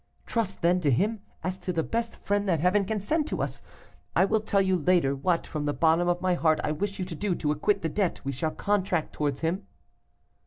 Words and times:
Trust, 0.25 0.63
then, 0.63 0.79
to 0.79 0.89
him 0.89 1.19
as 1.43 1.59
to 1.59 1.71
the 1.71 1.83
best 1.83 2.15
friend 2.15 2.49
that 2.49 2.59
Heaven 2.59 2.85
can 2.85 2.99
send 3.01 3.27
to 3.27 3.39
us. 3.43 3.61
I 4.15 4.25
will 4.25 4.39
tell 4.39 4.59
you 4.59 4.75
later 4.77 5.15
what 5.15 5.45
from 5.45 5.65
the 5.65 5.73
bottom 5.73 6.07
of 6.07 6.21
my 6.21 6.33
heart 6.33 6.59
I 6.63 6.71
wish 6.71 6.97
you 6.97 7.05
to 7.05 7.13
do 7.13 7.35
to 7.35 7.51
acquit 7.51 7.83
the 7.83 7.87
debt 7.89 8.19
we 8.23 8.31
shall 8.31 8.49
contract 8.49 9.13
towards 9.13 9.41
him. 9.41 9.67